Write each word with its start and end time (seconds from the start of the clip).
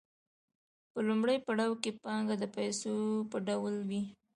په 0.91 0.99
لومړي 1.07 1.37
پړاو 1.45 1.73
کې 1.83 1.91
پانګه 2.03 2.35
د 2.39 2.45
پیسو 2.55 2.93
په 3.31 3.37
ډول 3.47 3.75
وي 3.89 4.01